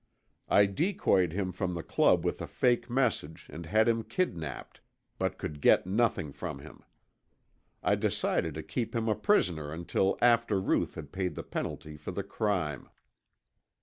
I 0.49 0.65
decoyed 0.65 1.31
him 1.31 1.51
from 1.51 1.75
the 1.75 1.83
club 1.83 2.25
with 2.25 2.41
a 2.41 2.47
fake 2.47 2.89
message 2.89 3.45
and 3.53 3.67
had 3.67 3.87
him 3.87 4.01
kidnapped, 4.01 4.81
but 5.19 5.37
could 5.37 5.61
get 5.61 5.85
nothing 5.85 6.31
from 6.33 6.57
him. 6.57 6.83
I 7.83 7.93
decided 7.93 8.55
to 8.55 8.63
keep 8.63 8.95
him 8.95 9.07
a 9.07 9.13
prisoner 9.13 9.71
until 9.71 10.17
after 10.19 10.59
Ruth 10.59 10.95
had 10.95 11.11
paid 11.11 11.35
the 11.35 11.43
penalty 11.43 11.97
for 11.97 12.09
the 12.09 12.23
crime. 12.23 12.89